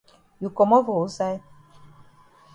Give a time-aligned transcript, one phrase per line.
[0.41, 1.39] You komot for wusaid?